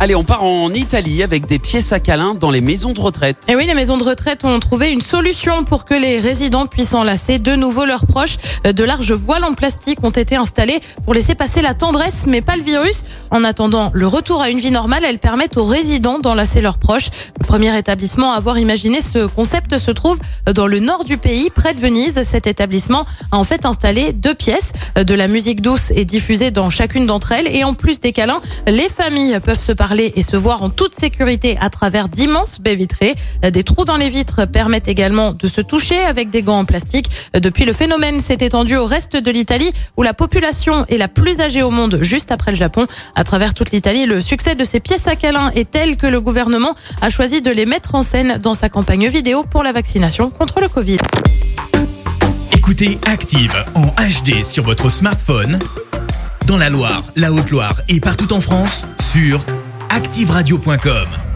[0.00, 3.38] Allez, on part en Italie avec des pièces à câlin dans les maisons de retraite.
[3.48, 6.94] Et oui, les maisons de retraite ont trouvé une solution pour que les résidents puissent
[6.94, 8.36] enlacer de nouveau leurs proches.
[8.62, 12.54] De larges voiles en plastique ont été installées pour laisser passer la tendresse, mais pas
[12.54, 13.02] le virus.
[13.32, 17.08] En attendant le retour à une vie normale, elles permettent aux résidents d'enlacer leurs proches.
[17.40, 21.50] Le premier établissement à avoir imaginé ce concept se trouve dans le nord du pays,
[21.50, 22.22] près de Venise.
[22.22, 24.72] Cet établissement a en fait installé deux pièces.
[24.94, 27.48] De la musique douce est diffusée dans chacune d'entre elles.
[27.48, 31.56] Et en plus des câlins, les familles peuvent se et se voir en toute sécurité
[31.60, 33.14] à travers d'immenses baies vitrées.
[33.42, 37.10] Des trous dans les vitres permettent également de se toucher avec des gants en plastique.
[37.32, 41.40] Depuis, le phénomène s'est étendu au reste de l'Italie où la population est la plus
[41.40, 42.86] âgée au monde juste après le Japon.
[43.14, 46.20] À travers toute l'Italie, le succès de ces pièces à câlins est tel que le
[46.20, 50.30] gouvernement a choisi de les mettre en scène dans sa campagne vidéo pour la vaccination
[50.30, 50.98] contre le Covid.
[52.52, 55.58] Écoutez Active en HD sur votre smartphone,
[56.46, 59.44] dans la Loire, la Haute-Loire et partout en France, sur
[59.88, 61.27] activeradio.com.